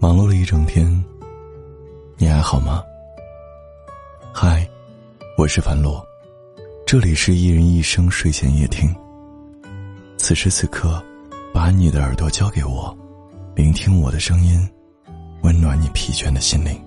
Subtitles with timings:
[0.00, 1.04] 忙碌了一整天，
[2.16, 2.82] 你还好吗？
[4.32, 4.66] 嗨，
[5.36, 6.02] 我是樊洛，
[6.86, 8.90] 这里是一人一生睡前夜听。
[10.16, 11.04] 此时此刻，
[11.52, 12.96] 把你的耳朵交给我，
[13.54, 14.66] 聆听我的声音，
[15.42, 16.82] 温暖你疲倦的心灵。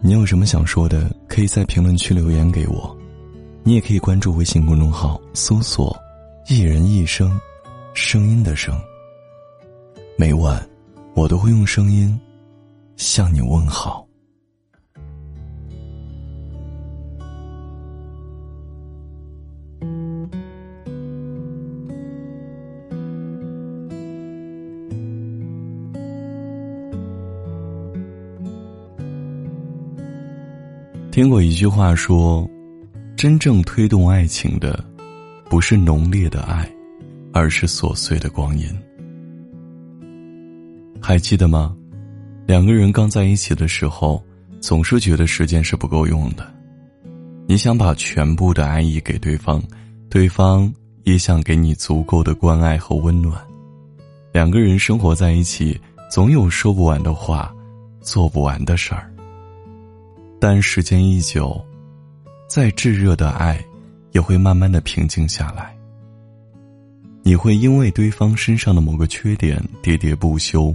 [0.00, 2.96] 你有什么想说的，可以在评论区留言给我。
[3.64, 5.96] 你也可以关注微信公众号，搜索
[6.46, 7.36] “一人一生”，
[7.92, 8.80] 声音的声。
[10.16, 10.64] 每晚。
[11.14, 12.18] 我都会用声音
[12.96, 14.06] 向你问好。
[31.10, 32.50] 听过一句话说，
[33.16, 34.84] 真正推动爱情的，
[35.48, 36.68] 不是浓烈的爱，
[37.32, 38.66] 而是琐碎的光阴。
[41.06, 41.76] 还记得吗？
[42.46, 44.24] 两个人刚在一起的时候，
[44.58, 46.50] 总是觉得时间是不够用的。
[47.46, 49.62] 你想把全部的爱意给对方，
[50.08, 53.38] 对方也想给你足够的关爱和温暖。
[54.32, 55.78] 两个人生活在一起，
[56.10, 57.54] 总有说不完的话，
[58.00, 59.12] 做不完的事儿。
[60.40, 61.62] 但时间一久，
[62.48, 63.62] 再炙热的爱，
[64.12, 65.76] 也会慢慢的平静下来。
[67.22, 70.74] 你会因为对方身上的某个缺点喋喋不休。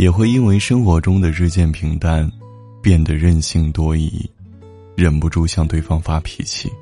[0.00, 2.26] 也会因为生活中的日渐平淡，
[2.82, 4.26] 变得任性多疑，
[4.96, 6.72] 忍不住向对方发脾气。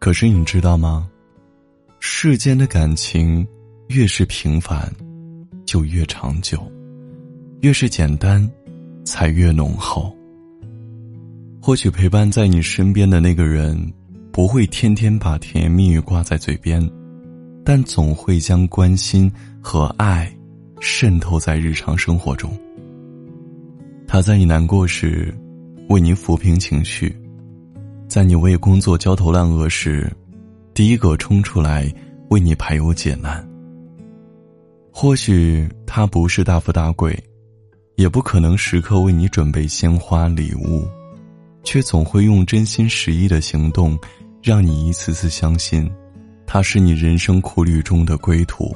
[0.00, 1.08] 可是你知道吗？
[2.00, 3.46] 世间的感情
[3.86, 4.92] 越是平凡，
[5.64, 6.58] 就越长久；
[7.60, 8.50] 越是简单，
[9.04, 10.12] 才越浓厚。
[11.62, 13.80] 或许陪伴在你身边的那个人，
[14.32, 16.84] 不会天天把甜言蜜语挂在嘴边，
[17.64, 20.28] 但总会将关心和爱。
[20.80, 22.50] 渗透在日常生活中。
[24.06, 25.34] 他在你难过时，
[25.88, 27.08] 为你抚平情绪；
[28.08, 30.10] 在你为工作焦头烂额时，
[30.74, 31.92] 第一个冲出来
[32.30, 33.46] 为你排忧解难。
[34.92, 37.18] 或许他不是大富大贵，
[37.96, 40.86] 也不可能时刻为你准备鲜花礼物，
[41.64, 43.98] 却总会用真心实意的行动，
[44.42, 45.90] 让你一次次相信，
[46.46, 48.74] 他是你人生苦旅中的归途。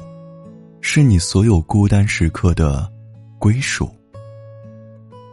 [0.81, 2.91] 是你所有孤单时刻的
[3.39, 3.89] 归属。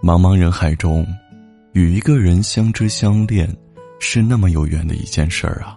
[0.02, 1.06] 茫茫人海中，
[1.72, 3.48] 与一个人相知相恋，
[3.98, 5.76] 是那么有缘的一件事儿啊！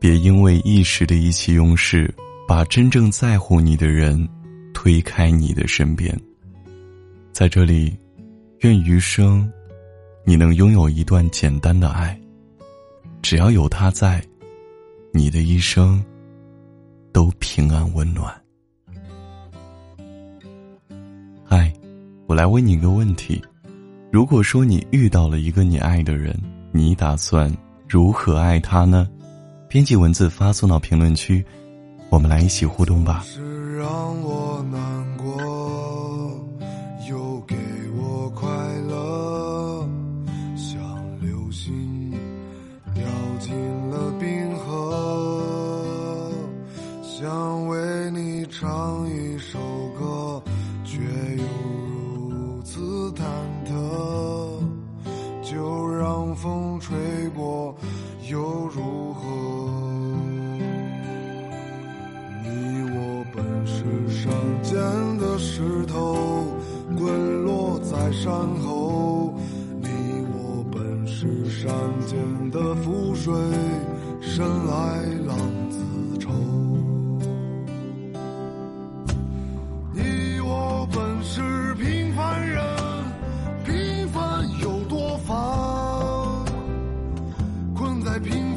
[0.00, 2.12] 别因为一时的意气用事，
[2.48, 4.28] 把真正在乎你的人
[4.72, 6.18] 推开你的身边。
[7.32, 7.96] 在这里，
[8.60, 9.48] 愿余生
[10.24, 12.18] 你能拥有一段简单的爱。
[13.22, 14.20] 只要有他在，
[15.12, 16.02] 你的一生
[17.12, 18.34] 都平安温暖。
[22.30, 23.42] 我来问你一个问题：
[24.12, 26.32] 如果说你遇到了一个你爱的人，
[26.70, 27.52] 你打算
[27.88, 29.08] 如何爱他呢？
[29.68, 31.44] 编辑文字发送到评论区，
[32.08, 33.24] 我们来一起互动吧。
[33.26, 33.84] 是让
[34.22, 36.46] 我难过，
[37.08, 37.56] 又给
[37.96, 38.48] 我快
[38.88, 39.84] 乐，
[40.54, 40.80] 像
[41.20, 42.12] 流星
[42.94, 43.02] 掉
[43.40, 43.52] 进
[43.90, 46.32] 了冰河，
[47.02, 47.76] 想为
[48.12, 49.58] 你唱一首
[49.98, 50.40] 歌，
[50.84, 50.96] 却
[51.36, 51.99] 又如。
[52.60, 53.24] 如此忐
[53.64, 53.72] 忑，
[55.42, 56.94] 就让风吹
[57.34, 57.74] 过，
[58.30, 58.38] 又
[58.68, 59.22] 如何？
[62.44, 64.30] 你我本是山
[64.62, 64.78] 间
[65.18, 66.44] 的石头，
[66.98, 69.32] 滚落在山后；
[69.80, 69.88] 你
[70.34, 71.72] 我本是山
[72.06, 72.18] 间
[72.50, 73.32] 的浮水，
[74.20, 75.34] 深来浪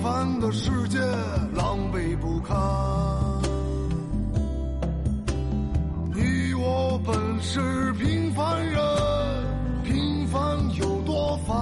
[0.03, 0.99] 凡的世界
[1.55, 2.57] 狼狈不堪，
[6.13, 8.81] 你我本是平凡人，
[9.85, 11.55] 平凡有多烦，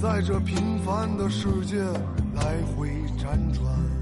[0.00, 1.76] 在这平凡的世界
[2.34, 2.88] 来回
[3.18, 3.97] 辗转。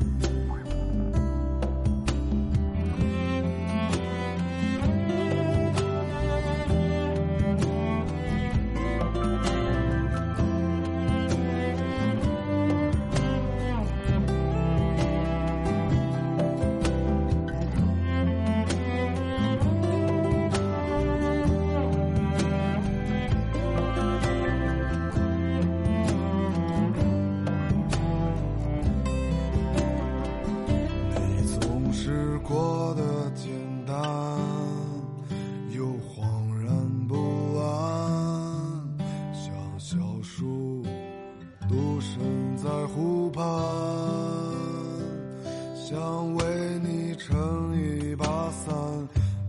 [32.67, 33.49] 过得简
[33.87, 33.97] 单，
[35.71, 37.15] 又恍然不
[37.61, 38.99] 安，
[39.33, 40.83] 像小树
[41.69, 43.45] 独身在湖畔，
[45.77, 46.45] 想为
[46.83, 48.75] 你撑一把伞，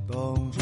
[0.08, 0.62] 挡住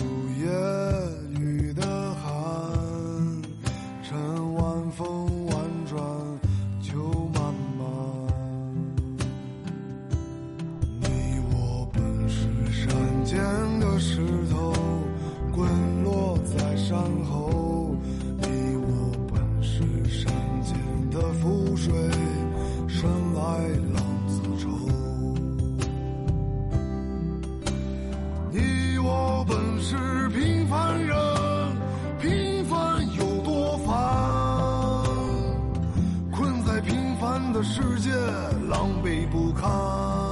[21.65, 21.91] 湖水，
[22.87, 23.41] 山来
[23.93, 24.69] 浪子愁。
[28.51, 31.15] 你我本是平凡人，
[32.21, 33.93] 平凡有多烦？
[36.31, 38.11] 困在平凡的世界，
[38.69, 40.24] 狼狈不堪。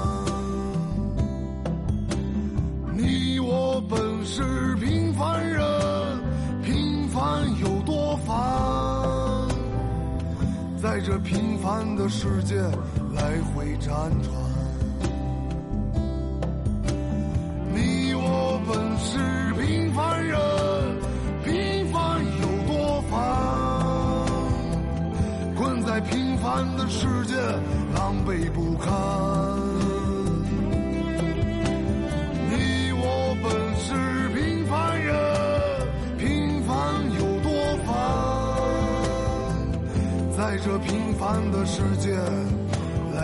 [10.94, 12.54] 在这平凡的世界
[13.16, 13.88] 来回辗
[14.22, 14.32] 转。
[17.74, 19.18] 你我本是
[19.60, 20.40] 平凡人，
[21.44, 23.12] 平凡有多烦？
[25.56, 27.38] 困在平凡的世界，
[27.96, 28.94] 狼狈不堪。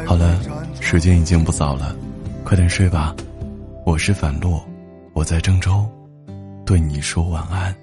[0.05, 1.95] 好了回辗，转时间已经不早了，
[2.43, 3.15] 快点睡吧。
[3.85, 4.63] 我是樊洛，
[5.13, 5.85] 我在郑州，
[6.65, 7.73] 对你说晚安。